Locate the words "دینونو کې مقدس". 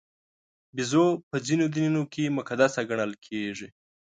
1.73-2.73